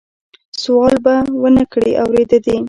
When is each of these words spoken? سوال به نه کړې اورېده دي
سوال 0.63 0.95
به 1.03 1.15
نه 1.55 1.63
کړې 1.71 1.91
اورېده 2.03 2.37
دي 2.45 2.57